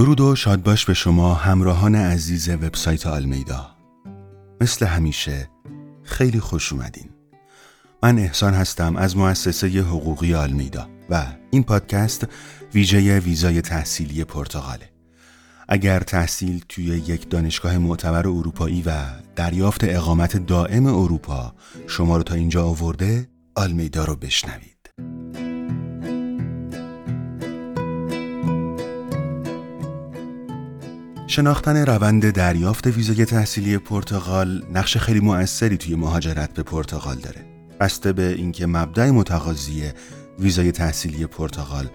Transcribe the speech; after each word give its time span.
درود 0.00 0.20
و 0.20 0.36
شادباش 0.36 0.84
به 0.84 0.94
شما 0.94 1.34
همراهان 1.34 1.94
عزیز 1.94 2.48
وبسایت 2.48 3.06
آلمیدا. 3.06 3.70
مثل 4.60 4.86
همیشه 4.86 5.50
خیلی 6.02 6.40
خوش 6.40 6.72
اومدین. 6.72 7.10
من 8.02 8.18
احسان 8.18 8.54
هستم 8.54 8.96
از 8.96 9.16
مؤسسه 9.16 9.68
حقوقی 9.68 10.34
آلمیدا 10.34 10.88
و 11.10 11.26
این 11.50 11.62
پادکست 11.62 12.26
ویژه 12.74 13.18
ویزای 13.18 13.60
تحصیلی 13.60 14.24
پرتغاله. 14.24 14.90
اگر 15.68 16.00
تحصیل 16.00 16.64
توی 16.68 16.84
یک 16.84 17.30
دانشگاه 17.30 17.78
معتبر 17.78 18.28
اروپایی 18.28 18.82
و 18.86 18.92
دریافت 19.36 19.84
اقامت 19.84 20.46
دائم 20.46 20.86
اروپا 20.86 21.54
شما 21.86 22.16
رو 22.16 22.22
تا 22.22 22.34
اینجا 22.34 22.64
آورده 22.64 23.28
آلمیدا 23.54 24.04
رو 24.04 24.16
بشنوید. 24.16 24.69
شناختن 31.30 31.86
روند 31.86 32.30
دریافت 32.30 32.86
ویزای 32.86 33.24
تحصیلی 33.24 33.78
پرتغال 33.78 34.62
نقش 34.74 34.96
خیلی 34.96 35.20
مؤثری 35.20 35.76
توی 35.76 35.94
مهاجرت 35.94 36.54
به 36.54 36.62
پرتغال 36.62 37.16
داره. 37.16 37.44
بسته 37.80 38.12
به 38.12 38.28
اینکه 38.32 38.66
مبدع 38.66 39.10
متقاضی 39.10 39.82
ویزای 40.38 40.72
تحصیلی 40.72 41.26
پرتغال 41.26 41.88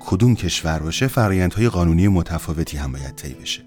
کدوم 0.00 0.34
کشور 0.34 0.78
باشه 0.78 1.06
فرایندهای 1.06 1.68
قانونی 1.68 2.08
متفاوتی 2.08 2.76
هم 2.76 2.92
باید 2.92 3.14
طی 3.14 3.34
بشه. 3.34 3.62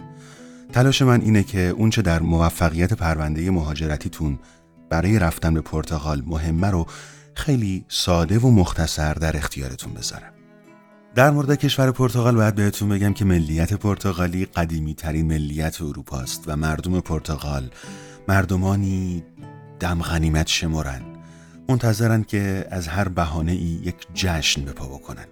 تلاش 0.73 1.01
من 1.01 1.21
اینه 1.21 1.43
که 1.43 1.59
اونچه 1.59 2.01
در 2.01 2.19
موفقیت 2.21 2.93
پرونده 2.93 3.51
مهاجرتیتون 3.51 4.39
برای 4.89 5.19
رفتن 5.19 5.53
به 5.53 5.61
پرتغال 5.61 6.23
مهمه 6.25 6.67
رو 6.67 6.85
خیلی 7.35 7.85
ساده 7.87 8.39
و 8.39 8.51
مختصر 8.51 9.13
در 9.13 9.37
اختیارتون 9.37 9.93
بذارم. 9.93 10.32
در 11.15 11.31
مورد 11.31 11.55
کشور 11.55 11.91
پرتغال 11.91 12.35
باید 12.35 12.55
بهتون 12.55 12.89
بگم 12.89 13.13
که 13.13 13.25
ملیت 13.25 13.73
پرتغالی 13.73 14.45
قدیمی 14.45 14.93
ترین 14.93 15.27
ملیت 15.27 15.81
اروپا 15.81 16.19
است 16.19 16.43
و 16.47 16.55
مردم 16.55 16.99
پرتغال 16.99 17.69
مردمانی 18.27 19.23
دم 19.79 20.01
غنیمت 20.01 20.47
شمرن. 20.47 21.01
منتظرن 21.69 22.23
که 22.23 22.67
از 22.71 22.87
هر 22.87 23.07
بهانه 23.07 23.51
ای 23.51 23.57
یک 23.57 23.95
جشن 24.13 24.65
به 24.65 24.71
پا 24.71 24.85
بکنن 24.85 25.25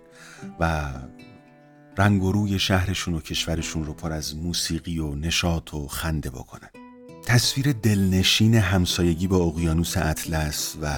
و 0.60 0.94
رنگ 1.98 2.24
و 2.24 2.32
روی 2.32 2.60
شهرشون 2.60 3.14
و 3.14 3.20
کشورشون 3.20 3.86
رو 3.86 3.94
پر 3.94 4.12
از 4.12 4.36
موسیقی 4.36 5.00
و 5.00 5.16
نشاط 5.16 5.74
و 5.74 5.88
خنده 5.88 6.30
بکنن. 6.30 6.70
تصویر 7.26 7.72
دلنشین 7.72 8.56
همسایگی 8.56 9.28
با 9.28 9.38
اقیانوس 9.38 9.98
اطلس 9.98 10.76
و 10.82 10.96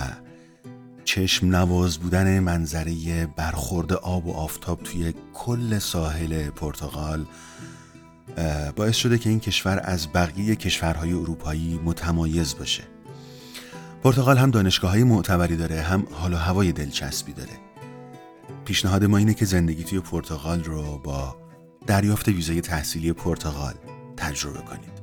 چشم 1.06 1.56
نواز 1.56 1.98
بودن 1.98 2.40
منظره 2.40 3.26
برخورد 3.26 3.94
آب 3.94 4.28
و 4.28 4.34
آفتاب 4.34 4.84
توی 4.84 5.14
کل 5.34 5.80
ساحل 5.80 6.50
پرتغال 6.50 7.26
باعث 8.76 8.96
شده 8.96 9.18
که 9.18 9.30
این 9.30 9.40
کشور 9.40 9.81
از 9.84 10.08
بقیه 10.14 10.56
کشورهای 10.56 11.14
اروپایی 11.14 11.80
متمایز 11.84 12.58
باشه. 12.58 12.84
پرتغال 14.04 14.38
هم 14.38 14.52
دانشگاه 14.52 14.92
های 14.92 15.04
معتبری 15.04 15.58
داره 15.58 15.81
هم 15.81 16.08
حال 16.12 16.34
و 16.34 16.38
هوای 16.38 16.72
دلچسبی 16.72 17.34
داره. 17.34 17.54
پیشنهاد 18.66 19.06
ما 19.06 19.18
اینه 19.18 19.34
که 19.34 19.46
زندگی 19.46 19.84
توی 19.84 20.00
پرتغال 20.00 20.64
رو 20.64 20.98
با 20.98 21.36
دریافت 21.88 22.28
ویزای 22.28 22.62
تحصیلی 22.62 23.14
پرتغال 23.14 23.74
تجربه 24.18 24.59
کنید. 24.59 25.03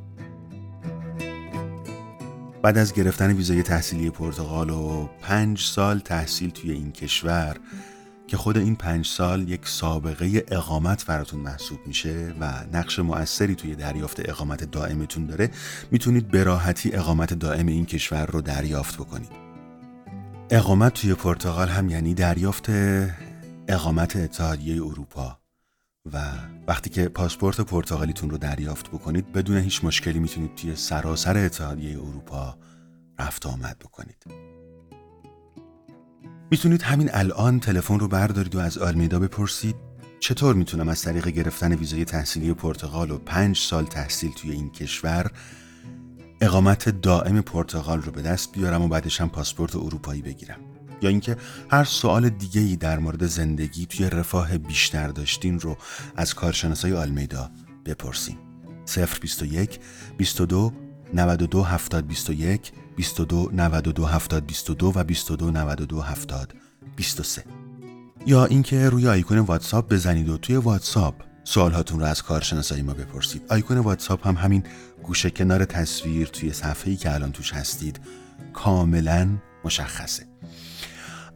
بعد 2.62 2.78
از 2.78 2.92
گرفتن 2.92 3.32
ویزای 3.32 3.62
تحصیلی 3.62 4.10
پرتغال 4.10 4.70
و 4.70 5.08
پنج 5.20 5.60
سال 5.60 5.98
تحصیل 5.98 6.50
توی 6.50 6.70
این 6.70 6.92
کشور 6.92 7.56
که 8.26 8.36
خود 8.36 8.58
این 8.58 8.76
پنج 8.76 9.06
سال 9.06 9.48
یک 9.48 9.68
سابقه 9.68 10.44
اقامت 10.48 11.06
براتون 11.06 11.40
محسوب 11.40 11.78
میشه 11.86 12.34
و 12.40 12.52
نقش 12.72 12.98
مؤثری 12.98 13.54
توی 13.54 13.74
دریافت 13.74 14.28
اقامت 14.28 14.64
دائمتون 14.64 15.26
داره 15.26 15.50
می‌تونید 15.90 16.28
به 16.28 16.44
راحتی 16.44 16.92
اقامت 16.92 17.34
دائم 17.34 17.66
این 17.66 17.86
کشور 17.86 18.26
رو 18.26 18.40
دریافت 18.40 18.96
بکنید. 18.96 19.32
اقامت 20.50 20.94
توی 20.94 21.14
پرتغال 21.14 21.68
هم 21.68 21.90
یعنی 21.90 22.14
دریافت 22.14 22.66
اقامت 23.68 24.16
اتحادیه 24.16 24.74
اروپا. 24.74 25.39
و 26.06 26.22
وقتی 26.66 26.90
که 26.90 27.08
پاسپورت 27.08 27.60
پرتغالیتون 27.60 28.30
رو 28.30 28.38
دریافت 28.38 28.88
بکنید 28.88 29.32
بدون 29.32 29.56
هیچ 29.56 29.84
مشکلی 29.84 30.18
می‌تونید 30.18 30.54
توی 30.54 30.76
سراسر 30.76 31.36
اتحادیه 31.36 31.98
اروپا 31.98 32.58
رفت 33.18 33.46
آمد 33.46 33.78
بکنید. 33.78 34.24
می‌تونید 36.50 36.82
همین 36.82 37.10
الان 37.12 37.60
تلفن 37.60 37.98
رو 37.98 38.08
بردارید 38.08 38.54
و 38.54 38.58
از 38.58 38.78
آلمیدا 38.78 39.18
بپرسید 39.18 39.76
چطور 40.20 40.54
می‌تونم 40.54 40.88
از 40.88 41.02
طریق 41.02 41.28
گرفتن 41.28 41.72
ویزای 41.72 42.04
تحصیلی 42.04 42.54
پرتغال 42.54 43.10
و 43.10 43.18
پنج 43.18 43.58
سال 43.58 43.84
تحصیل 43.84 44.32
توی 44.32 44.50
این 44.50 44.70
کشور 44.70 45.30
اقامت 46.40 46.88
دائم 46.88 47.40
پرتغال 47.40 48.02
رو 48.02 48.12
به 48.12 48.22
دست 48.22 48.52
بیارم 48.52 48.82
و 48.82 48.88
بعدش 48.88 49.20
هم 49.20 49.28
پاسپورت 49.28 49.76
اروپایی 49.76 50.22
بگیرم؟ 50.22 50.69
یا 51.02 51.10
اینکه 51.10 51.36
هر 51.70 51.84
سوال 51.84 52.28
دیگه 52.28 52.60
ای 52.60 52.76
در 52.76 52.98
مورد 52.98 53.26
زندگی 53.26 53.86
توی 53.86 54.10
رفاه 54.10 54.58
بیشتر 54.58 55.08
داشتین 55.08 55.60
رو 55.60 55.76
از 56.16 56.34
کارشناسای 56.34 56.92
آلمیدا 56.92 57.50
بپرسیم 57.86 58.38
021 59.20 59.80
22 60.16 60.72
92 61.14 61.62
70 61.62 62.06
21 62.06 62.72
22 62.96 63.50
92 63.52 64.06
70 64.06 64.46
22 64.46 64.92
و 64.94 65.04
22 65.04 65.50
92 65.50 66.00
70 66.00 66.54
23 66.96 67.44
یا 68.26 68.44
اینکه 68.44 68.88
روی 68.88 69.08
آیکون 69.08 69.38
واتساپ 69.38 69.92
بزنید 69.92 70.28
و 70.28 70.38
توی 70.38 70.56
واتساپ 70.56 71.14
سوالهاتون 71.44 72.00
رو 72.00 72.06
از 72.06 72.22
کارشناسای 72.22 72.82
ما 72.82 72.94
بپرسید. 72.94 73.42
آیکون 73.48 73.78
واتساپ 73.78 74.26
هم 74.26 74.34
همین 74.34 74.64
گوشه 75.02 75.30
کنار 75.30 75.64
تصویر 75.64 76.26
توی 76.26 76.52
صفحه‌ای 76.52 76.96
که 76.96 77.14
الان 77.14 77.32
توش 77.32 77.52
هستید 77.52 78.00
کاملا 78.52 79.28
مشخصه. 79.64 80.26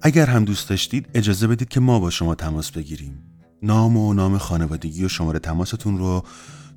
اگر 0.06 0.26
هم 0.26 0.44
دوست 0.44 0.68
داشتید 0.68 1.08
اجازه 1.14 1.46
بدید 1.46 1.68
که 1.68 1.80
ما 1.80 1.98
با 1.98 2.10
شما 2.10 2.34
تماس 2.34 2.70
بگیریم. 2.70 3.22
نام 3.62 3.96
و 3.96 4.14
نام 4.14 4.38
خانوادگی 4.38 5.04
و 5.04 5.08
شماره 5.08 5.38
تماستون 5.38 5.98
رو 5.98 6.24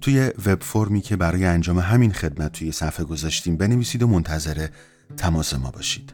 توی 0.01 0.31
وب 0.45 0.63
فرمی 0.63 1.01
که 1.01 1.15
برای 1.15 1.45
انجام 1.45 1.79
همین 1.79 2.13
خدمت 2.13 2.51
توی 2.51 2.71
صفحه 2.71 3.05
گذاشتیم 3.05 3.57
بنویسید 3.57 4.03
و 4.03 4.07
منتظر 4.07 4.67
تماس 5.17 5.53
ما 5.53 5.71
باشید. 5.71 6.13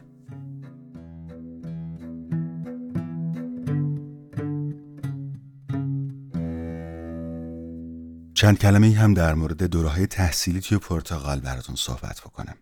چند 8.34 8.58
کلمه 8.58 8.92
هم 8.92 9.14
در 9.14 9.34
مورد 9.34 9.62
دوره 9.62 10.06
تحصیلی 10.06 10.60
توی 10.60 10.78
پرتغال 10.78 11.40
براتون 11.40 11.76
صحبت 11.76 12.20
بکنم. 12.20 12.54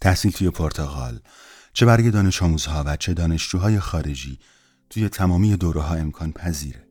تحصیل 0.00 0.32
توی 0.32 0.50
پرتغال 0.50 1.20
چه 1.74 1.86
برای 1.86 2.10
دانش 2.10 2.42
آموزها 2.42 2.82
و 2.86 2.96
چه 2.96 3.14
دانشجوهای 3.14 3.80
خارجی 3.80 4.38
توی 4.90 5.08
تمامی 5.08 5.56
دوره 5.56 5.80
ها 5.80 5.94
امکان 5.94 6.32
پذیره. 6.32 6.88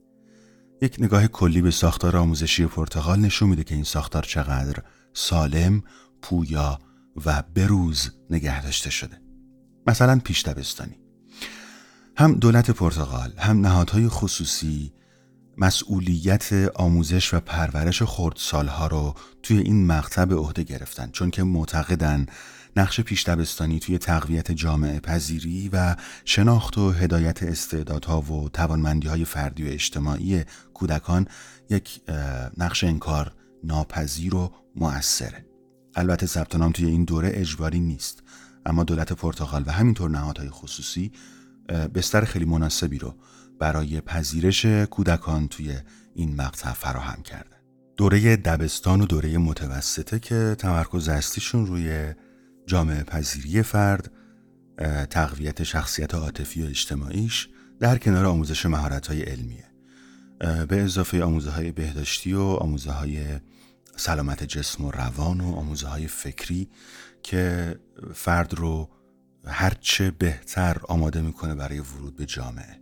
یک 0.82 0.96
نگاه 1.00 1.28
کلی 1.28 1.62
به 1.62 1.72
ساختار 1.72 2.18
آموزشی 2.18 2.66
پرتغال 2.66 3.20
نشون 3.20 3.50
میده 3.50 3.64
که 3.64 3.76
این 3.76 3.84
ساختار 3.84 4.24
چقدر 4.24 4.84
سالم، 5.14 5.84
پویا 6.22 6.80
و 7.26 7.44
بروز 7.56 8.12
نگه 8.30 8.64
داشته 8.64 8.90
شده. 8.90 9.22
مثلا 9.88 10.20
پیش 10.24 10.44
دبستانی. 10.44 11.00
هم 12.18 12.34
دولت 12.34 12.72
پرتغال 12.72 13.34
هم 13.38 13.62
نهادهای 13.62 14.08
خصوصی 14.08 14.94
مسئولیت 15.58 16.54
آموزش 16.76 17.34
و 17.34 17.40
پرورش 17.40 18.04
خردسالها 18.04 18.88
رو 18.88 19.16
توی 19.44 19.58
این 19.58 19.88
مقطع 19.88 20.26
به 20.26 20.36
عهده 20.36 20.64
گرفتن 20.64 21.10
چون 21.12 21.32
که 21.32 21.44
معتقدن 21.44 22.26
نقش 22.76 23.02
پیش 23.02 23.24
دبستانی 23.24 23.80
توی 23.80 23.98
تقویت 23.98 24.52
جامعه 24.52 25.00
پذیری 25.00 25.70
و 25.74 25.96
شناخت 26.26 26.78
و 26.78 26.92
هدایت 26.92 27.44
استعدادها 27.44 28.22
و 28.22 28.50
توانمندی 28.50 29.08
های 29.08 29.26
فردی 29.26 29.64
و 29.64 29.72
اجتماعی 29.72 30.44
کودکان 30.74 31.28
یک 31.70 32.02
نقش 32.58 32.84
انکار 32.84 33.34
ناپذیر 33.64 34.36
و 34.36 34.52
مؤثره. 34.76 35.46
البته 35.96 36.26
ثبت 36.26 36.56
نام 36.56 36.72
توی 36.72 36.86
این 36.86 37.04
دوره 37.04 37.32
اجباری 37.34 37.80
نیست 37.80 38.24
اما 38.66 38.84
دولت 38.84 39.14
پرتغال 39.14 39.64
و 39.68 39.72
همینطور 39.72 40.10
نهادهای 40.10 40.50
خصوصی 40.50 41.12
بستر 41.96 42.26
خیلی 42.26 42.46
مناسبی 42.46 42.98
رو 42.98 43.16
برای 43.60 44.02
پذیرش 44.02 44.66
کودکان 44.66 45.48
توی 45.48 45.78
این 46.16 46.36
مقطع 46.36 46.74
فراهم 46.74 47.24
کرده. 47.24 47.56
دوره 47.98 48.36
دبستان 48.36 49.02
و 49.02 49.06
دوره 49.06 49.38
متوسطه 49.38 50.20
که 50.20 50.56
تمرکز 50.60 51.10
اصلیشون 51.10 51.66
روی 51.66 52.14
جامعه 52.66 53.04
پذیری 53.04 53.64
فرد 53.64 54.12
تقویت 55.10 55.64
شخصیت 55.64 56.16
عاطفی 56.16 56.64
و 56.64 56.66
اجتماعیش 56.66 57.50
در 57.80 57.98
کنار 57.98 58.26
آموزش 58.26 58.66
های 58.66 59.22
علمیه. 59.22 59.66
به 60.40 60.84
اضافه 60.84 61.24
آموزه 61.24 61.52
های 61.52 61.72
بهداشتی 61.72 62.34
و 62.34 62.42
آموزه 62.42 62.92
های 62.92 63.40
سلامت 63.96 64.44
جسم 64.44 64.86
و 64.86 64.92
روان 64.92 65.42
و 65.42 65.56
آموزه 65.56 65.88
های 65.88 66.08
فکری 66.08 66.70
که 67.24 67.76
فرد 68.14 68.54
رو 68.54 68.90
هرچه 69.48 70.12
بهتر 70.12 70.78
آماده 70.84 71.22
می‌کنه 71.22 71.56
برای 71.56 71.80
ورود 71.80 72.16
به 72.16 72.26
جامعه. 72.26 72.80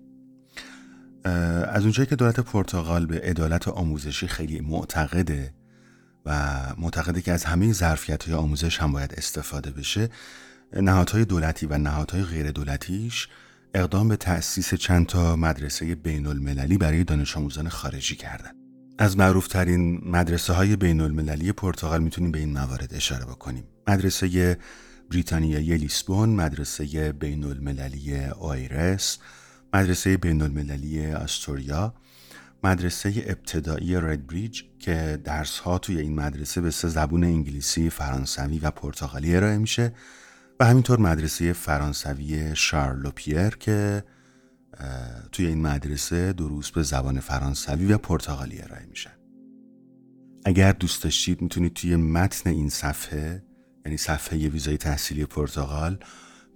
از 1.66 1.82
اونجایی 1.84 2.08
که 2.08 2.16
دولت 2.16 2.40
پرتغال 2.40 3.06
به 3.06 3.20
عدالت 3.20 3.68
آموزشی 3.68 4.28
خیلی 4.28 4.62
معتقده 4.62 5.54
و 6.26 6.60
معتقده 6.78 7.22
که 7.22 7.32
از 7.32 7.44
همه 7.44 7.74
ظرفیت 7.74 8.24
های 8.24 8.34
آموزش 8.34 8.78
هم 8.78 8.92
باید 8.92 9.14
استفاده 9.18 9.72
بشه 9.72 10.10
نهادهای 10.74 11.26
دولتی 11.26 11.66
و 11.66 11.78
نهادهای 11.78 12.24
غیر 12.24 12.52
دولتیش 12.52 13.28
اقدام 13.74 14.08
به 14.08 14.16
تأسیس 14.16 14.74
چند 14.74 15.06
تا 15.06 15.36
مدرسه 15.36 15.96
بین 15.96 16.28
المللی 16.28 16.78
برای 16.78 17.04
دانش 17.04 17.38
آموزان 17.38 17.70
خارجی 17.70 18.16
کردن. 18.16 18.52
از 18.98 19.18
معروفترین 19.18 20.02
مدرسه 20.06 20.54
های 20.54 20.76
بین 20.76 21.02
المللی 21.02 21.52
پرتغال 21.52 22.04
می‌تونیم 22.04 22.32
به 22.32 22.40
این 22.40 22.54
موارد 22.54 22.94
اشاره 22.94 23.26
بکنیم. 23.26 23.64
مدرسه 23.88 24.58
بریتانیایی 25.12 25.78
لیسبون 25.78 26.30
مدرسه 26.30 27.12
بین 27.12 27.44
المللی 27.44 28.26
آیرس 28.26 29.18
مدرسه 29.74 30.18
بین 30.18 30.42
المللی 30.42 31.12
آستوریا 31.12 31.94
مدرسه 32.64 33.14
ابتدایی 33.26 33.96
ردبریج 33.96 34.64
که 34.80 35.20
درس 35.24 35.60
ها 35.60 35.78
توی 35.78 36.00
این 36.00 36.16
مدرسه 36.16 36.62
به 36.62 36.72
سه 36.72 36.88
زبون 36.88 37.24
انگلیسی، 37.24 37.90
فرانسوی 37.90 38.60
و 38.60 38.72
پرتغالی 38.72 39.36
ارائه 39.36 39.58
میشه 39.58 39.94
و 40.60 40.66
همینطور 40.66 41.00
مدرسه 41.00 41.54
فرانسوی 41.54 42.56
شارلوپیر 42.56 43.50
که 43.50 44.04
توی 45.32 45.46
این 45.46 45.62
مدرسه 45.62 46.34
دروس 46.34 46.72
به 46.72 46.84
زبان 46.84 47.20
فرانسوی 47.20 47.94
و 47.94 47.98
پرتغالی 47.98 48.62
ارائه 48.62 48.86
میشن 48.86 49.12
اگر 50.46 50.72
دوست 50.72 51.04
داشتید 51.04 51.42
می‌تونید 51.42 51.74
توی 51.74 51.96
متن 51.96 52.50
این 52.50 52.70
صفحه 52.70 53.44
یعنی 53.86 53.98
صفحه 53.98 54.50
ویزای 54.50 54.78
تحصیلی 54.78 55.26
پرتغال 55.26 56.00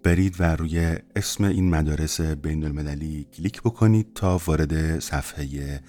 برید 0.05 0.35
و 0.39 0.55
روی 0.55 0.97
اسم 1.15 1.43
این 1.43 1.69
مدارس 1.69 2.21
بین 2.21 2.63
المللی 2.63 3.27
کلیک 3.33 3.61
بکنید 3.61 4.07
تا 4.15 4.41
وارد 4.45 4.99
صفحه 4.99 5.79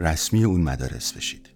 رسمی 0.00 0.44
اون 0.44 0.60
مدارس 0.60 1.12
بشید. 1.12 1.50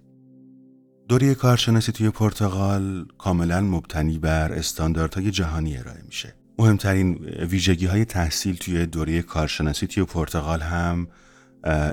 دوره 1.09 1.35
کارشناسی 1.35 1.93
توی 1.93 2.11
پرتغال 2.11 3.07
کاملا 3.19 3.61
مبتنی 3.61 4.19
بر 4.19 4.53
استانداردهای 4.53 5.31
جهانی 5.31 5.77
ارائه 5.77 6.03
میشه. 6.07 6.35
مهمترین 6.59 7.15
ویژگی 7.25 7.87
های 7.87 8.05
تحصیل 8.05 8.57
توی 8.57 8.87
دوره 8.87 9.23
کارشناسی 9.23 9.87
توی 9.87 10.05
پرتغال 10.05 10.61
هم 10.61 11.09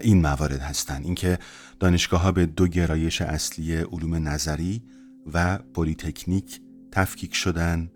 این 0.01 0.21
موارد 0.21 0.59
هستند 0.59 1.05
اینکه 1.05 1.39
دانشگاه 1.79 2.21
ها 2.21 2.31
به 2.31 2.45
دو 2.45 2.67
گرایش 2.67 3.21
اصلی 3.21 3.75
علوم 3.75 4.27
نظری 4.27 4.83
و 5.33 5.57
پلیتکنیک 5.57 6.61
تفکیک 6.91 7.35
شدن 7.35 7.89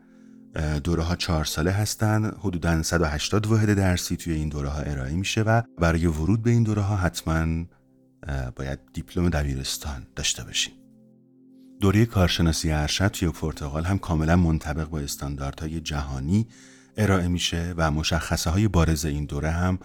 دوره 0.84 1.04
ها 1.04 1.16
چهار 1.16 1.46
ساله 1.46 1.72
هستن. 1.72 2.32
حدودا 2.40 2.84
180 2.84 3.48
واحد 3.48 3.74
درسی 3.74 4.18
توی 4.18 4.34
این 4.34 4.50
دوره 4.50 4.70
ها 4.70 4.80
ارائه 4.80 5.16
میشه 5.16 5.42
و 5.42 5.62
برای 5.78 6.06
ورود 6.08 6.44
به 6.44 6.52
این 6.52 6.64
دوره 6.64 6.82
ها 6.82 6.96
حتما 6.96 7.66
باید 8.56 8.80
دیپلم 8.94 9.30
دبیرستان 9.30 10.08
داشته 10.16 10.44
باشیم. 10.44 10.74
دوره 11.82 12.06
کارشناسی 12.06 12.72
ارشد 12.72 13.08
توی 13.08 13.30
پرتغال 13.30 13.84
هم 13.84 14.00
کاملا 14.00 14.36
منطبق 14.36 14.90
با 14.90 15.00
استانداردهای 15.00 15.82
جهانی 15.82 16.48
ارائه 16.98 17.28
میشه 17.28 17.74
و 17.78 17.92
مشخصه 17.92 18.50
های 18.50 18.68
بارز 18.68 19.06
این 19.06 19.26
دوره 19.26 19.52
هم 19.52 19.80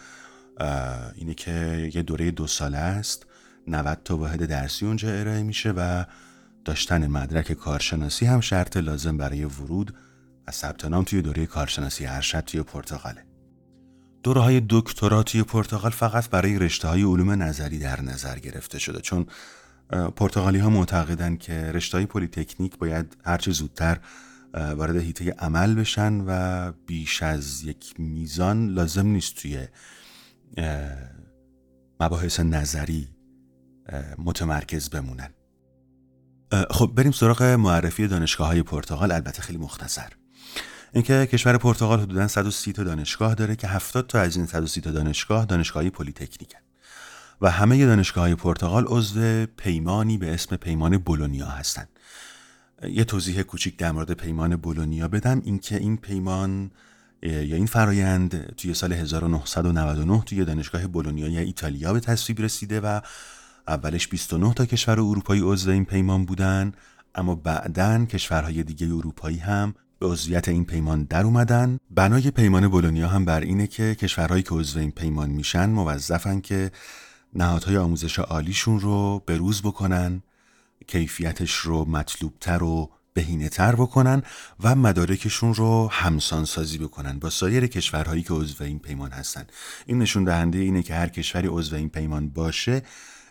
اینه 1.14 1.34
که 1.34 1.90
یه 1.94 2.02
دوره 2.02 2.30
دو 2.30 2.46
ساله 2.46 2.78
است. 2.78 3.26
90 3.66 3.98
تا 4.04 4.16
واحد 4.16 4.44
درسی 4.44 4.86
اونجا 4.86 5.08
ارائه 5.08 5.42
میشه 5.42 5.70
و 5.70 6.04
داشتن 6.64 7.06
مدرک 7.06 7.52
کارشناسی 7.52 8.26
هم 8.26 8.40
شرط 8.40 8.76
لازم 8.76 9.16
برای 9.16 9.44
ورود 9.44 9.94
و 10.46 10.50
ثبت 10.50 10.84
نام 10.84 11.04
توی 11.04 11.22
دوره 11.22 11.46
کارشناسی 11.46 12.06
ارشد 12.06 12.40
توی 12.40 12.62
پرتغاله. 12.62 13.24
دوره 14.22 14.40
های 14.40 14.62
دکترا 14.68 15.22
توی 15.22 15.42
پرتغال 15.42 15.90
فقط 15.90 16.28
برای 16.28 16.58
رشته 16.58 16.88
های 16.88 17.02
علوم 17.02 17.42
نظری 17.42 17.78
در 17.78 18.00
نظر 18.00 18.38
گرفته 18.38 18.78
شده 18.78 19.00
چون 19.00 19.26
پرتغالی 20.16 20.58
ها 20.58 20.70
معتقدن 20.70 21.36
که 21.36 21.72
رشته 21.72 21.96
های 21.96 22.06
پلیتکنیک 22.06 22.78
باید 22.78 23.16
هرچه 23.24 23.50
زودتر 23.50 23.98
وارد 24.54 24.96
هیته 24.96 25.30
عمل 25.30 25.74
بشن 25.74 26.24
و 26.26 26.72
بیش 26.86 27.22
از 27.22 27.64
یک 27.64 27.94
میزان 27.98 28.68
لازم 28.68 29.06
نیست 29.06 29.34
توی 29.34 29.66
مباحث 32.00 32.40
نظری 32.40 33.08
متمرکز 34.18 34.90
بمونن 34.90 35.30
خب 36.70 36.92
بریم 36.94 37.12
سراغ 37.12 37.42
معرفی 37.42 38.06
دانشگاه 38.06 38.46
های 38.46 38.62
پرتغال 38.62 39.12
البته 39.12 39.42
خیلی 39.42 39.58
مختصر 39.58 40.12
اینکه 40.92 41.26
کشور 41.26 41.56
پرتغال 41.56 42.00
حدودا 42.00 42.28
130 42.28 42.72
تا 42.72 42.84
دانشگاه 42.84 43.34
داره 43.34 43.56
که 43.56 43.68
70 43.68 44.06
تا 44.06 44.20
از 44.20 44.36
این 44.36 44.46
130 44.46 44.80
تا 44.80 44.90
دانشگاه 44.90 45.44
دانشگاهی 45.44 45.90
پلیتکنیکن 45.90 46.58
و 47.40 47.50
همه 47.50 47.86
دانشگاه 47.86 48.24
های 48.24 48.34
پرتغال 48.34 48.84
عضو 48.88 49.46
پیمانی 49.46 50.18
به 50.18 50.34
اسم 50.34 50.56
پیمان 50.56 50.98
بولونیا 50.98 51.46
هستند. 51.46 51.88
یه 52.88 53.04
توضیح 53.04 53.42
کوچیک 53.42 53.76
در 53.76 53.92
مورد 53.92 54.12
پیمان 54.12 54.56
بولونیا 54.56 55.08
بدم 55.08 55.42
اینکه 55.44 55.76
این 55.76 55.96
پیمان 55.96 56.70
یا 57.22 57.56
این 57.56 57.66
فرایند 57.66 58.54
توی 58.56 58.74
سال 58.74 58.92
1999 58.92 60.22
توی 60.26 60.44
دانشگاه 60.44 60.86
بولونیا 60.86 61.40
ایتالیا 61.40 61.92
به 61.92 62.00
تصویب 62.00 62.40
رسیده 62.40 62.80
و 62.80 63.00
اولش 63.68 64.08
29 64.08 64.54
تا 64.54 64.66
کشور 64.66 65.00
اروپایی 65.00 65.42
عضو 65.44 65.70
این 65.70 65.84
پیمان 65.84 66.24
بودن 66.24 66.72
اما 67.14 67.34
بعدا 67.34 68.04
کشورهای 68.04 68.62
دیگه 68.62 68.86
اروپایی 68.86 69.38
هم 69.38 69.74
به 70.00 70.06
عضویت 70.06 70.48
این 70.48 70.64
پیمان 70.64 71.04
در 71.04 71.24
اومدن. 71.24 71.78
بنای 71.90 72.30
پیمان 72.30 72.68
بولونیا 72.68 73.08
هم 73.08 73.24
بر 73.24 73.40
اینه 73.40 73.66
که 73.66 73.94
کشورهایی 73.94 74.42
که 74.42 74.50
عضو 74.50 74.78
این 74.78 74.90
پیمان 74.90 75.30
میشن 75.30 75.70
موظفن 75.70 76.40
که 76.40 76.70
نهادهای 77.34 77.76
آموزش 77.76 78.18
عالیشون 78.18 78.80
رو 78.80 79.22
بروز 79.26 79.62
بکنن 79.62 80.22
کیفیتش 80.86 81.54
رو 81.54 81.84
مطلوبتر 81.84 82.62
و 82.62 82.90
بهینه 83.14 83.48
تر 83.48 83.74
بکنن 83.74 84.22
و 84.60 84.74
مدارکشون 84.74 85.54
رو 85.54 85.88
همسان 85.92 86.44
سازی 86.44 86.78
بکنن 86.78 87.18
با 87.18 87.30
سایر 87.30 87.66
کشورهایی 87.66 88.22
که 88.22 88.34
عضو 88.34 88.64
این 88.64 88.78
پیمان 88.78 89.10
هستن. 89.10 89.46
این 89.86 89.98
نشون 89.98 90.24
دهنده 90.24 90.58
اینه 90.58 90.82
که 90.82 90.94
هر 90.94 91.08
کشوری 91.08 91.48
عضو 91.48 91.76
این 91.76 91.88
پیمان 91.88 92.28
باشه 92.28 92.82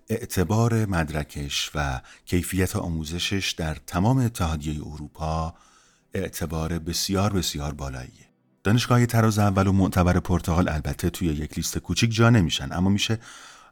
اعتبار 0.10 0.86
مدرکش 0.86 1.72
و 1.76 2.02
کیفیت 2.26 2.76
آموزشش 2.76 3.52
در 3.52 3.78
تمام 3.88 4.18
اتحادیه 4.18 4.88
اروپا 4.88 5.54
اعتبار 6.14 6.80
بسیار 6.80 7.34
بسیار 7.34 7.74
بالاییه. 7.74 8.30
دانشگاه 8.64 9.06
تراز 9.06 9.40
اول 9.40 9.68
و 9.68 9.72
معتبر 9.72 10.20
پرتغال 10.20 10.70
البته 10.70 11.10
توی 11.10 11.28
یک 11.28 11.58
لیست 11.58 11.78
کوچیک 11.78 12.14
جا 12.14 12.30
نمیشن 12.30 12.72
اما 12.72 12.90
میشه 12.90 13.20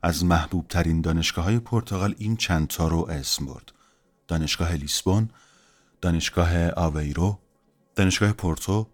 از 0.03 0.25
محبوب 0.25 0.67
ترین 0.67 1.01
دانشگاه 1.01 1.45
های 1.45 1.59
پرتغال 1.59 2.15
این 2.17 2.37
چند 2.37 2.67
تا 2.67 2.87
رو 2.87 3.07
اسم 3.09 3.45
برد. 3.45 3.71
دانشگاه 4.27 4.73
لیسبون 4.73 5.29
دانشگاه 6.01 6.71
آویرو 6.71 7.39
دانشگاه 7.95 8.31
پورتو 8.31 8.87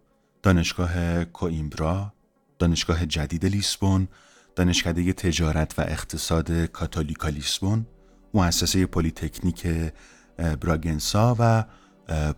دانشگاه 0.43 1.25
کوئیمبرا 1.25 2.13
دانشگاه 2.59 3.05
جدید 3.05 3.45
لیسبون 3.45 4.07
دانشکده 4.55 5.13
تجارت 5.13 5.79
و 5.79 5.81
اقتصاد 5.81 6.65
کاتولیکا 6.65 7.29
لیسبون 7.29 7.85
مؤسسه 8.33 8.85
پلیتکنیک 8.85 9.67
براگنسا 10.37 11.35
و 11.39 11.63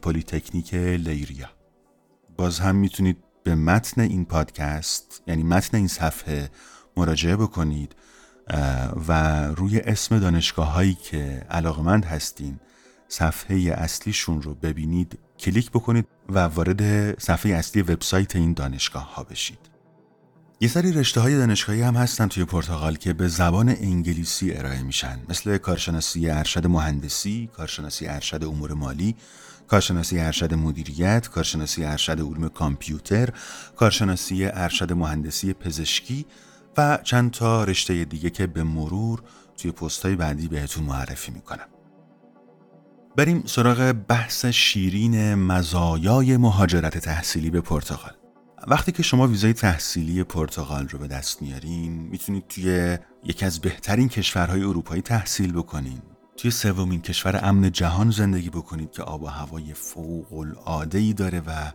پلیتکنیک 0.01 0.73
لیریا. 0.73 1.49
باز 2.37 2.59
هم 2.59 2.75
می‌تونید 2.75 3.17
به 3.43 3.55
متن 3.55 4.01
این 4.01 4.25
پادکست 4.25 5.23
یعنی 5.27 5.43
متن 5.43 5.77
این 5.77 5.87
صفحه 5.87 6.49
مراجعه 6.97 7.35
بکنید 7.35 7.95
و 9.07 9.41
روی 9.47 9.79
اسم 9.79 10.19
دانشگاه 10.19 10.71
هایی 10.71 10.93
که 10.93 11.45
علاقمند 11.49 12.05
هستین 12.05 12.59
صفحه 13.07 13.55
اصلیشون 13.77 14.41
رو 14.41 14.53
ببینید 14.53 15.19
کلیک 15.39 15.71
بکنید 15.71 16.07
و 16.29 16.39
وارد 16.39 17.19
صفحه 17.19 17.51
اصلی 17.51 17.81
وبسایت 17.81 18.35
این 18.35 18.53
دانشگاه 18.53 19.15
ها 19.15 19.23
بشید. 19.23 19.59
یه 20.59 20.67
سری 20.67 20.91
رشته 20.91 21.21
های 21.21 21.37
دانشگاهی 21.37 21.81
هم 21.81 21.95
هستن 21.95 22.27
توی 22.27 22.45
پرتغال 22.45 22.95
که 22.95 23.13
به 23.13 23.27
زبان 23.27 23.69
انگلیسی 23.69 24.53
ارائه 24.53 24.83
میشن 24.83 25.19
مثل 25.29 25.57
کارشناسی 25.57 26.29
ارشد 26.29 26.67
مهندسی، 26.67 27.49
کارشناسی 27.53 28.07
ارشد 28.07 28.43
امور 28.43 28.73
مالی، 28.73 29.15
کارشناسی 29.67 30.19
ارشد 30.19 30.53
مدیریت، 30.53 31.27
کارشناسی 31.29 31.85
ارشد 31.85 32.19
علوم 32.19 32.49
کامپیوتر، 32.49 33.29
کارشناسی 33.75 34.45
ارشد 34.45 34.93
مهندسی 34.93 35.53
پزشکی 35.53 36.25
و 36.77 36.99
چند 37.03 37.31
تا 37.31 37.63
رشته 37.63 38.05
دیگه 38.05 38.29
که 38.29 38.47
به 38.47 38.63
مرور 38.63 39.23
توی 39.57 39.71
پستای 39.71 40.15
بعدی 40.15 40.47
بهتون 40.47 40.83
معرفی 40.83 41.31
می‌کنم. 41.31 41.67
بریم 43.15 43.43
سراغ 43.45 43.91
بحث 43.91 44.45
شیرین 44.45 45.35
مزایای 45.35 46.37
مهاجرت 46.37 46.97
تحصیلی 46.97 47.49
به 47.49 47.61
پرتغال. 47.61 48.13
وقتی 48.67 48.91
که 48.91 49.03
شما 49.03 49.27
ویزای 49.27 49.53
تحصیلی 49.53 50.23
پرتغال 50.23 50.87
رو 50.87 50.99
به 50.99 51.07
دست 51.07 51.41
میارین 51.41 51.91
می‌تونید 51.91 52.47
توی 52.47 52.97
یکی 53.23 53.45
از 53.45 53.61
بهترین 53.61 54.09
کشورهای 54.09 54.63
اروپایی 54.63 55.01
تحصیل 55.01 55.53
بکنین 55.53 56.01
توی 56.37 56.51
سومین 56.51 57.01
کشور 57.01 57.39
امن 57.43 57.71
جهان 57.71 58.11
زندگی 58.11 58.49
بکنید 58.49 58.91
که 58.91 59.03
آب 59.03 59.23
و 59.23 59.27
هوای 59.27 59.73
فوق 59.73 60.33
العاده 60.33 60.97
ای 60.97 61.13
داره 61.13 61.39
و 61.39 61.71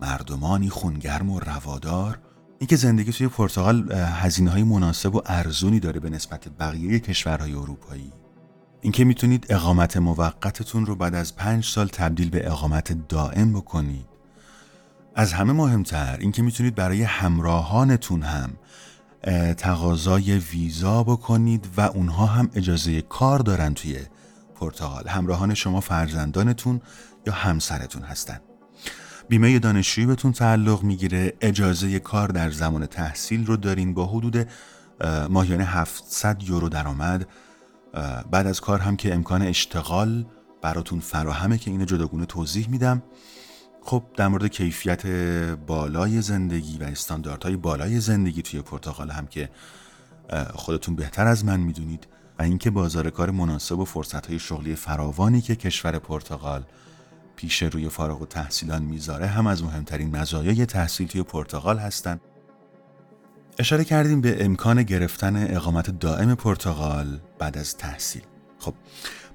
مردمانی 0.00 0.70
خونگرم 0.70 1.30
و 1.30 1.40
روادار. 1.40 2.18
اینکه 2.58 2.76
زندگی 2.76 3.12
توی 3.12 3.28
پرتغال 3.28 3.92
هزینه 3.92 4.50
های 4.50 4.62
مناسب 4.62 5.14
و 5.14 5.22
ارزونی 5.26 5.80
داره 5.80 6.00
به 6.00 6.10
نسبت 6.10 6.48
بقیه 6.48 6.98
کشورهای 6.98 7.52
اروپایی. 7.52 8.12
اینکه 8.80 9.04
می‌تونید 9.04 9.46
اقامت 9.50 9.96
موقتتون 9.96 10.86
رو 10.86 10.96
بعد 10.96 11.14
از 11.14 11.36
پنج 11.36 11.64
سال 11.64 11.88
تبدیل 11.88 12.30
به 12.30 12.50
اقامت 12.50 13.08
دائم 13.08 13.52
بکنید. 13.52 14.06
از 15.14 15.32
همه 15.32 15.52
مهمتر 15.52 16.16
اینکه 16.20 16.42
می‌تونید 16.42 16.74
برای 16.74 17.02
همراهانتون 17.02 18.22
هم 18.22 18.50
تقاضای 19.56 20.38
ویزا 20.38 21.02
بکنید 21.02 21.68
و 21.76 21.80
اونها 21.80 22.26
هم 22.26 22.50
اجازه 22.54 23.02
کار 23.02 23.38
دارن 23.38 23.74
توی 23.74 23.98
پرتغال. 24.54 25.08
همراهان 25.08 25.54
شما 25.54 25.80
فرزندانتون 25.80 26.80
یا 27.26 27.32
همسرتون 27.32 28.02
هستن. 28.02 28.40
بیمه 29.28 29.58
دانشجویی 29.58 30.06
بهتون 30.06 30.32
تعلق 30.32 30.82
می‌گیره. 30.82 31.32
اجازه 31.40 31.98
کار 31.98 32.28
در 32.28 32.50
زمان 32.50 32.86
تحصیل 32.86 33.46
رو 33.46 33.56
دارین 33.56 33.94
با 33.94 34.06
حدود 34.06 34.48
ماهیانه 35.30 35.64
700 35.64 36.42
یورو 36.42 36.68
درآمد. 36.68 37.28
بعد 38.30 38.46
از 38.46 38.60
کار 38.60 38.78
هم 38.78 38.96
که 38.96 39.14
امکان 39.14 39.42
اشتغال 39.42 40.26
براتون 40.62 41.00
فراهمه 41.00 41.58
که 41.58 41.70
اینو 41.70 41.84
جداگونه 41.84 42.26
توضیح 42.26 42.68
میدم. 42.68 43.02
خب 43.86 44.02
در 44.16 44.28
مورد 44.28 44.46
کیفیت 44.46 45.06
بالای 45.66 46.22
زندگی 46.22 46.78
و 46.78 46.84
استانداردهای 46.84 47.56
بالای 47.56 48.00
زندگی 48.00 48.42
توی 48.42 48.62
پرتغال 48.62 49.10
هم 49.10 49.26
که 49.26 49.48
خودتون 50.54 50.96
بهتر 50.96 51.26
از 51.26 51.44
من 51.44 51.60
می‌دونید 51.60 52.06
و 52.38 52.42
اینکه 52.42 52.70
بازار 52.70 53.10
کار 53.10 53.30
مناسب 53.30 53.78
و 53.78 53.84
فرصتهای 53.84 54.38
شغلی 54.38 54.74
فراوانی 54.74 55.40
که 55.40 55.56
کشور 55.56 55.98
پرتغال 55.98 56.64
پیش 57.36 57.62
روی 57.62 57.88
فارغ 57.88 58.22
و 58.22 58.26
تحصیلان 58.26 58.82
می‌ذاره 58.82 59.26
هم 59.26 59.46
از 59.46 59.64
مهمترین 59.64 60.16
مزایای 60.16 60.66
تحصیل 60.66 61.06
توی 61.06 61.22
پرتغال 61.22 61.78
هستند 61.78 62.20
اشاره 63.58 63.84
کردیم 63.84 64.20
به 64.20 64.44
امکان 64.44 64.82
گرفتن 64.82 65.56
اقامت 65.56 65.90
دائم 65.90 66.34
پرتغال 66.34 67.20
بعد 67.38 67.58
از 67.58 67.76
تحصیل. 67.76 68.22
خب 68.58 68.74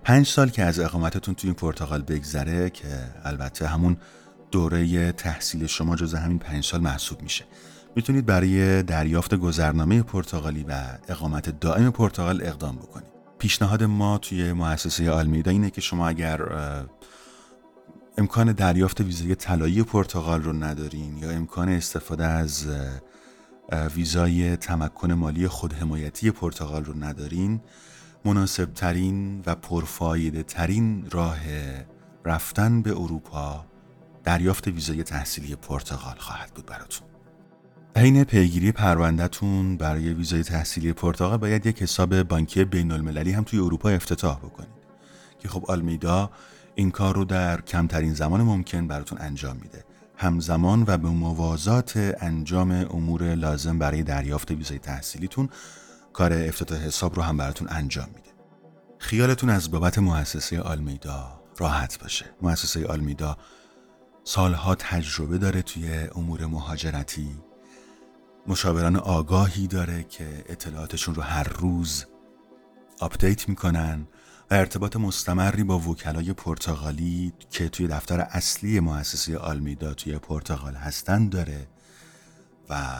پنج 0.03 0.27
سال 0.27 0.49
که 0.49 0.63
از 0.63 0.79
اقامتتون 0.79 1.35
توی 1.35 1.53
پرتغال 1.53 2.01
بگذره 2.01 2.69
که 2.69 2.87
البته 3.23 3.67
همون 3.67 3.97
دوره 4.51 5.11
تحصیل 5.11 5.65
شما 5.65 5.95
جز 5.95 6.13
همین 6.13 6.39
پنج 6.39 6.65
سال 6.65 6.81
محسوب 6.81 7.21
میشه. 7.21 7.45
می‌تونید 7.95 8.25
برای 8.25 8.83
دریافت 8.83 9.35
گذرنامه 9.35 10.03
پرتغالی 10.03 10.65
و 10.67 10.83
اقامت 11.07 11.59
دائم 11.59 11.91
پرتغال 11.91 12.41
اقدام 12.43 12.75
بکنید. 12.75 13.11
پیشنهاد 13.39 13.83
ما 13.83 14.17
توی 14.17 14.53
مؤسسه 14.53 15.11
آلمیدا 15.11 15.51
اینه 15.51 15.69
که 15.69 15.81
شما 15.81 16.07
اگر 16.07 16.41
امکان 18.17 18.51
دریافت 18.51 19.01
ویزای 19.01 19.35
طلایی 19.35 19.83
پرتغال 19.83 20.41
رو 20.41 20.53
ندارین 20.53 21.17
یا 21.17 21.29
امکان 21.29 21.69
استفاده 21.69 22.25
از 22.25 22.67
ویزای 23.95 24.57
تمکن 24.57 25.11
مالی 25.13 25.47
خودحمایتی 25.47 26.31
پرتغال 26.31 26.85
رو 26.85 27.03
ندارین 27.03 27.61
مناسب 28.25 28.73
ترین 28.73 29.43
و 29.45 29.55
پرفایده 29.55 30.43
ترین 30.43 31.07
راه 31.11 31.39
رفتن 32.25 32.81
به 32.81 32.91
اروپا 32.91 33.65
دریافت 34.23 34.67
ویزای 34.67 35.03
تحصیلی 35.03 35.55
پرتغال 35.55 36.15
خواهد 36.17 36.51
بود 36.55 36.65
براتون. 36.65 37.07
حین 37.97 38.23
پیگیری 38.23 38.71
پروندهتون 38.71 39.77
برای 39.77 40.13
ویزای 40.13 40.43
تحصیلی 40.43 40.93
پرتغال 40.93 41.37
باید 41.37 41.65
یک 41.65 41.81
حساب 41.81 42.23
بانکی 42.23 42.65
بین 42.65 42.91
المللی 42.91 43.31
هم 43.31 43.43
توی 43.43 43.59
اروپا 43.59 43.89
افتتاح 43.89 44.37
بکنید. 44.37 44.81
که 45.39 45.49
خب 45.49 45.65
آلمیدا 45.67 46.31
این 46.75 46.91
کار 46.91 47.15
رو 47.15 47.25
در 47.25 47.61
کمترین 47.61 48.13
زمان 48.13 48.41
ممکن 48.41 48.87
براتون 48.87 49.17
انجام 49.21 49.57
میده. 49.57 49.85
همزمان 50.17 50.83
و 50.87 50.97
به 50.97 51.09
موازات 51.09 52.15
انجام 52.19 52.71
امور 52.71 53.35
لازم 53.35 53.79
برای 53.79 54.03
دریافت 54.03 54.51
ویزای 54.51 54.79
تحصیلیتون 54.79 55.49
کار 56.13 56.33
افتتاح 56.33 56.79
حساب 56.79 57.15
رو 57.15 57.21
هم 57.21 57.37
براتون 57.37 57.67
انجام 57.71 58.07
میده. 58.07 58.29
خیالتون 58.97 59.49
از 59.49 59.71
بابت 59.71 59.99
مؤسسه 59.99 60.61
آلمیدا 60.61 61.41
راحت 61.57 61.99
باشه. 61.99 62.25
مؤسسه 62.41 62.87
آلمیدا 62.87 63.37
سالها 64.23 64.75
تجربه 64.75 65.37
داره 65.37 65.61
توی 65.61 66.07
امور 66.15 66.45
مهاجرتی 66.45 67.29
مشاوران 68.47 68.95
آگاهی 68.95 69.67
داره 69.67 70.03
که 70.03 70.45
اطلاعاتشون 70.49 71.15
رو 71.15 71.21
هر 71.21 71.43
روز 71.43 72.05
update 72.99 73.49
می‌کنن 73.49 74.07
و 74.51 74.53
ارتباط 74.53 74.95
مستمری 74.95 75.63
با 75.63 75.79
وکلای 75.79 76.33
پرتغالی 76.33 77.33
که 77.49 77.69
توی 77.69 77.87
دفتر 77.87 78.19
اصلی 78.19 78.79
مؤسسه 78.79 79.37
آلمیدا 79.37 79.93
توی 79.93 80.17
پرتغال 80.17 80.73
هستن 80.73 81.29
داره 81.29 81.67
و 82.69 82.99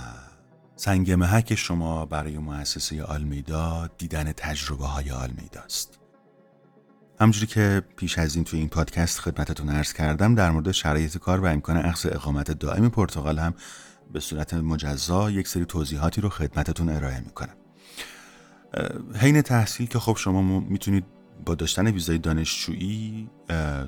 سنگ 0.76 1.12
محک 1.12 1.56
شما 1.56 2.06
برای 2.06 2.38
مؤسسه 2.38 3.04
آلمیدا 3.04 3.90
دیدن 3.98 4.32
تجربه 4.32 4.86
های 4.86 5.12
آلمیدا 5.12 5.62
است. 5.62 6.01
همجوری 7.22 7.48
که 7.48 7.82
پیش 7.98 8.18
از 8.18 8.36
این 8.36 8.44
توی 8.44 8.60
این 8.60 8.70
پادکست 8.70 9.20
خدمتتون 9.20 9.70
عرض 9.70 9.94
کردم 9.94 10.36
در 10.36 10.52
مورد 10.52 10.72
شرایط 10.72 11.18
کار 11.18 11.40
و 11.40 11.46
امکان 11.46 11.78
اخذ 11.78 12.06
اقامت 12.12 12.52
دائم 12.52 12.90
پرتغال 12.90 13.40
هم 13.40 13.54
به 14.14 14.20
صورت 14.20 14.54
مجزا 14.54 15.32
یک 15.32 15.48
سری 15.48 15.66
توضیحاتی 15.66 16.22
رو 16.22 16.30
خدمتتون 16.30 16.90
ارائه 16.90 17.20
می‌کنم. 17.20 17.56
حین 19.16 19.42
تحصیل 19.42 19.88
که 19.88 20.00
خب 20.00 20.18
شما 20.18 20.60
می‌تونید 20.60 21.06
با 21.46 21.56
داشتن 21.56 21.88
ویزای 21.88 22.18
دانشجویی 22.18 23.30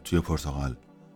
توی 0.04 0.20
پرتغال 0.20 0.76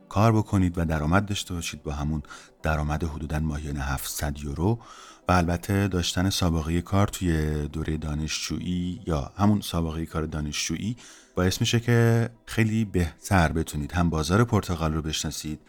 کار 0.09 0.31
بکنید 0.31 0.77
و 0.77 0.85
درآمد 0.85 1.25
داشته 1.25 1.53
باشید 1.53 1.83
با 1.83 1.91
همون 1.91 2.23
درآمد 2.63 3.03
حدودا 3.03 3.39
ماهیانه 3.39 3.81
700 3.81 4.37
یورو 4.37 4.79
و 5.27 5.31
البته 5.31 5.87
داشتن 5.87 6.29
سابقه 6.29 6.81
کار 6.81 7.07
توی 7.07 7.67
دوره 7.67 7.97
دانشجویی 7.97 9.01
یا 9.05 9.31
همون 9.37 9.61
سابقه 9.61 10.05
کار 10.05 10.25
دانشجویی 10.25 10.95
باعث 11.35 11.61
میشه 11.61 11.79
که 11.79 12.29
خیلی 12.45 12.85
بهتر 12.85 13.51
بتونید 13.51 13.91
هم 13.91 14.09
بازار 14.09 14.43
پرتغال 14.43 14.93
رو 14.93 15.01
بشناسید 15.01 15.59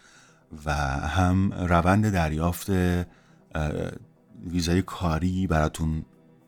و 0.64 0.74
هم 0.74 1.52
روند 1.52 2.12
دریافت 2.12 2.70
ویزای 4.46 4.82
کاری 4.82 5.46
براتون 5.46 6.04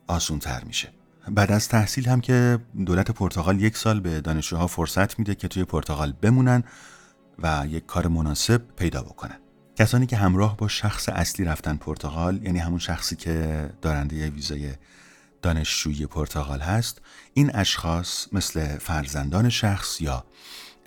آسون 0.07 0.39
تر 0.39 0.63
میشه. 0.63 0.89
بعد 1.29 1.51
از 1.51 1.69
تحصیل 1.69 2.09
هم 2.09 2.21
که 2.21 2.59
دولت 2.85 3.11
پرتغال 3.11 3.61
یک 3.61 3.77
سال 3.77 3.99
به 3.99 4.21
دانشجوها 4.21 4.67
فرصت 4.67 5.19
میده 5.19 5.35
که 5.35 5.47
توی 5.47 5.63
پرتغال 5.63 6.13
بمونن 6.21 6.63
و 7.43 7.65
یک 7.67 7.85
کار 7.85 8.07
مناسب 8.07 8.61
پیدا 8.75 9.01
بکنن. 9.01 9.39
کسانی 9.75 10.05
که 10.05 10.17
همراه 10.17 10.57
با 10.57 10.67
شخص 10.67 11.09
اصلی 11.09 11.45
رفتن 11.45 11.77
پرتغال 11.77 12.43
یعنی 12.43 12.59
همون 12.59 12.79
شخصی 12.79 13.15
که 13.15 13.69
دارنده 13.81 14.29
ویزای 14.29 14.73
دانشجویی 15.41 16.05
پرتغال 16.05 16.59
هست 16.59 17.01
این 17.33 17.51
اشخاص 17.55 18.27
مثل 18.31 18.77
فرزندان 18.77 19.49
شخص 19.49 20.01
یا 20.01 20.25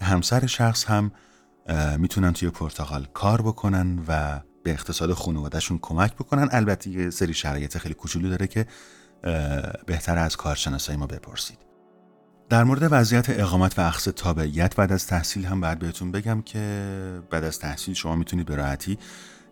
همسر 0.01 0.47
شخص 0.47 0.85
هم 0.85 1.13
می‌تونن 1.99 2.33
توی 2.33 2.51
پرتغال 2.51 3.07
کار 3.15 3.43
بکنن 3.43 3.99
و 4.09 4.41
به 4.65 4.71
اقتصاد 4.73 5.13
خانوادهشون 5.13 5.79
کمک 5.83 6.15
بکنن. 6.15 6.49
البته 6.53 6.91
یه 6.91 7.11
سری 7.11 7.35
شرایط 7.35 7.79
خیلی 7.79 7.95
کوچولو 7.95 8.31
داره 8.31 8.47
که 8.47 8.67
بهتر 9.87 10.19
از 10.19 10.37
کارشناسای 10.37 10.97
ما 10.97 11.07
بپرسید. 11.07 11.59
در 12.55 12.65
مورد 12.65 12.89
وضعیت 12.91 13.31
اقامت 13.31 13.79
و 13.79 13.83
اخذ 13.83 14.09
تابعیت 14.09 14.77
بعد 14.77 14.93
از 14.93 15.07
تحصیل 15.07 15.45
هم 15.45 15.61
باید 15.61 15.79
بهتون 15.79 16.13
بگم 16.13 16.43
که 16.43 17.23
بعد 17.31 17.45
از 17.45 17.59
تحصیل 17.59 17.95
شما 17.95 18.17
می‌تونید 18.17 18.47
به 18.47 18.57
راحتی 18.57 18.99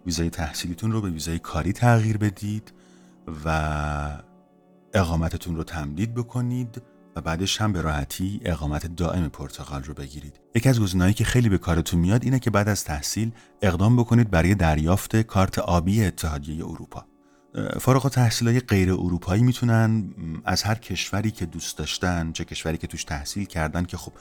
ویزای 0.07 0.31
تحصیلیتون 0.31 0.93
رو 0.93 1.01
به 1.01 1.11
ویزای 1.11 1.39
کاری 1.39 1.73
تغییر 1.73 2.19
بدید 2.19 2.73
و 3.45 4.21
اقامتتون 4.95 5.57
رو 5.57 5.65
تمدید 5.65 6.15
بکنید 6.15 6.83
و 7.17 7.21
بعدش 7.21 7.61
هم 7.61 7.73
به 7.73 7.81
راحتی 7.81 8.41
اقامت 8.45 8.97
دائم 8.97 9.29
پرتغال 9.29 9.83
رو 9.83 9.95
بگیرید. 9.95 10.41
یکی 10.55 10.69
از 10.69 10.81
گزینه‌هایی 10.81 11.15
که 11.15 11.25
خیلی 11.25 11.49
به 11.49 11.59
کارتون 11.59 12.01
میاد 12.01 12.25
اینه 12.25 12.39
که 12.39 12.51
بعد 12.51 12.69
از 12.69 12.85
تحصیل 12.85 13.33
اقدام 13.63 13.97
بکنید 13.97 14.31
برای 14.31 14.55
دریافت 14.55 15.17
کارت 15.17 15.59
آبی 15.59 16.05
اتحادیه 16.05 16.65
اروپا. 16.65 17.12
فارغ 17.81 18.19
های 18.43 18.61
غیر 18.61 18.93
اروپایی 18.93 19.43
می‌تونن 19.43 20.15
از 20.45 20.63
هر 20.63 20.75
کشوری 20.75 21.31
که 21.31 21.47
دوست 21.47 21.79
داشتن 21.79 22.33
چه 22.33 22.45
کشوری 22.45 22.79
که 22.79 22.87
توش 22.87 23.05
تحصیل 23.05 23.45
کردن 23.45 23.85
که 23.85 23.97
خب 23.97 24.13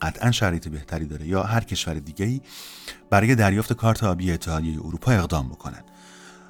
قطعا 0.00 0.30
شرایط 0.30 0.68
بهتری 0.68 1.06
داره 1.06 1.26
یا 1.26 1.42
هر 1.42 1.64
کشور 1.64 1.94
دیگه 1.94 2.26
ای 2.26 2.40
برای 3.10 3.34
دریافت 3.34 3.72
کارت 3.72 4.04
آبی 4.04 4.32
اتحادیه 4.32 4.78
اروپا 4.78 5.12
اقدام 5.12 5.48
بکنن. 5.48 5.82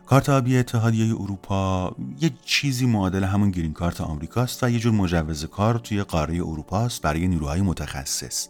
کارت 0.07 0.29
آبی 0.29 0.59
اتحادیه 0.59 1.15
اروپا 1.15 1.97
یه 2.21 2.31
چیزی 2.45 2.87
معادل 2.87 3.25
همون 3.25 3.51
گرین 3.51 3.73
کارت 3.73 4.01
آمریکاست 4.01 4.65
و 4.65 4.71
یه 4.71 4.79
جور 4.79 4.93
مجوز 4.93 5.45
کار 5.45 5.79
توی 5.79 6.03
قاره 6.03 6.35
اروپا 6.35 6.81
است 6.81 7.03
برای 7.03 7.29
نیروهای 7.29 7.61
متخصص. 7.61 8.49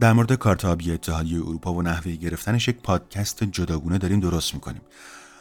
در 0.00 0.12
مورد 0.12 0.32
کارت 0.32 0.64
آبی 0.64 0.92
اتحادیه 0.92 1.38
اروپا 1.38 1.74
و 1.74 1.82
نحوه 1.82 2.12
گرفتنش 2.12 2.68
یک 2.68 2.76
پادکست 2.76 3.44
جداگونه 3.44 3.98
داریم 3.98 4.20
درست 4.20 4.54
می‌کنیم. 4.54 4.82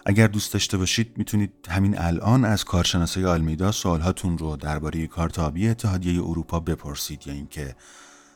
اگر 0.06 0.28
دوست 0.28 0.54
داشته 0.54 0.78
باشید 0.78 1.18
می‌تونید 1.18 1.54
همین 1.70 1.98
الان 1.98 2.46
از 2.46 2.66
کارشناسای 2.66 3.26
آلمیدا 3.26 3.72
سوالهاتون 3.72 4.38
رو 4.38 4.58
درباره 4.58 5.08
کارت 5.08 5.40
آبی 5.40 5.68
اتحادیه 5.70 6.22
اروپا 6.24 6.60
بپرسید 6.60 7.28
یا 7.28 7.34
اینکه 7.34 7.76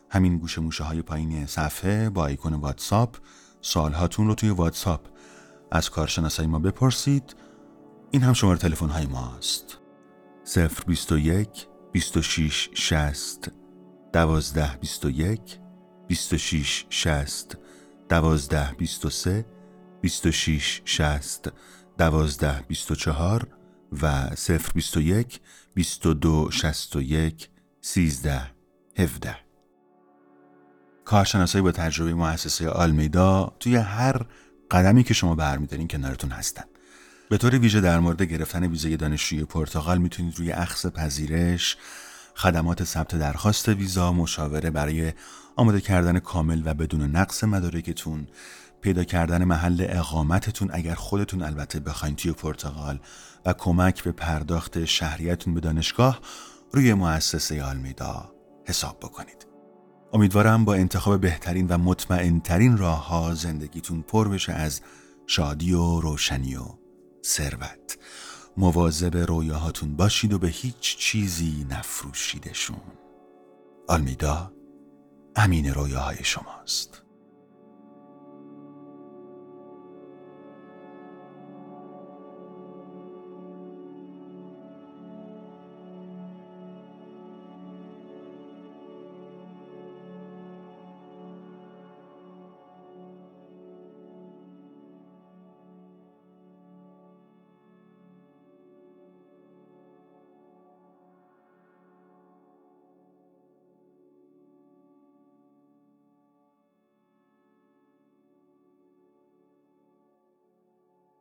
همین 0.10 0.38
گوشه 0.38 0.62
موشه 0.62 0.84
های 0.84 1.02
پایین 1.02 1.46
صفحه 1.46 2.10
با 2.10 2.28
ایکون 2.28 2.54
واتساپ 2.54 3.18
سوالهاتون 3.62 4.28
رو 4.28 4.36
توی 4.36 4.50
واتساپ 4.50 5.08
از 5.72 5.90
کارشناسای 5.90 6.48
ما 6.48 6.60
بپرسید. 6.60 7.36
این 8.12 8.22
هم 8.22 8.34
شماره 8.34 8.58
تلفن 8.58 8.90
های 8.90 9.06
ماست 9.06 9.80
021 10.88 11.68
26 11.92 12.70
60 12.74 13.52
12 14.14 14.78
21 14.78 15.60
26 16.08 16.86
60 16.90 17.58
12 18.10 18.74
23 18.78 19.46
26 20.02 20.82
60 20.86 21.54
12 21.98 22.62
24 22.68 23.48
و 24.02 24.30
021 24.76 25.40
22 25.74 26.52
61 26.52 27.50
13 27.82 28.42
17 28.98 29.36
کارشناسایی 31.06 31.62
با 31.64 31.72
تجربه 31.72 32.14
مؤسسه 32.14 32.70
آلمیدا 32.70 33.54
توی 33.60 33.76
هر 33.76 34.26
قدمی 34.72 35.04
که 35.04 35.14
شما 35.14 35.36
برمیدارین 35.36 35.88
کنارتون 35.88 36.32
هستن. 36.32 36.64
به 37.30 37.38
طور 37.38 37.60
ویژه 37.60 37.82
در 37.82 38.00
مورد 38.00 38.22
گرفتن 38.22 38.68
ویزای 38.68 38.98
دانشجوی 38.98 39.46
پرتغال 39.46 39.98
می‌تونید 39.98 40.40
روی 40.40 40.52
اخص 40.52 40.86
پذیرش 40.86 41.78
خدمات 42.36 42.84
ثبت 42.84 43.16
درخواست 43.16 43.70
ویزا 43.70 44.14
مشاوره 44.14 44.70
برای 44.70 45.14
آماده 45.56 45.82
کردن 45.82 46.20
کامل 46.20 46.62
و 46.66 46.74
بدون 46.74 47.02
نقص 47.02 47.44
مدارکتون 47.44 48.28
پیدا 48.86 49.04
کردن 49.04 49.44
محل 49.44 49.86
اقامتتون 49.90 50.70
اگر 50.74 50.96
خودتون 50.96 51.42
البته 51.42 51.80
بخواین 51.80 52.16
توی 52.16 52.32
پرتغال 52.32 53.00
و 53.46 53.54
کمک 53.54 54.04
به 54.04 54.12
پرداخت 54.12 54.86
شهریتون 54.86 55.54
به 55.54 55.60
دانشگاه 55.60 56.20
روی 56.72 56.94
مؤسسه 56.94 57.64
آلمیدا 57.64 58.32
حساب 58.66 59.00
بکنید. 59.00 59.48
امیدوارم 60.14 60.66
با 60.66 60.76
انتخاب 60.76 61.22
بهترین 61.22 61.68
و 61.68 61.78
مطمئنترین 61.78 62.78
راه 62.78 63.08
ها 63.08 63.34
زندگیتون 63.36 64.02
پر 64.02 64.28
بشه 64.28 64.54
از 64.54 64.82
شادی 65.28 65.74
و 65.74 66.00
روشنی 66.00 66.56
و 66.56 66.66
ثروت. 67.26 67.98
مواظب 68.58 69.18
رویاهاتون 69.18 69.96
باشید 69.96 70.34
و 70.34 70.40
به 70.40 70.48
هیچ 70.48 70.98
چیزی 70.98 71.68
نفروشیدشون 71.70 72.82
آلمیدا 73.88 74.54
امین 75.36 75.74
رویاهای 75.74 76.24
شماست. 76.24 77.05